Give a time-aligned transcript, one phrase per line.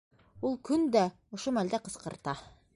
[0.49, 1.05] Ул көн дә
[1.39, 2.39] ошо мәлдә ҡысҡырта.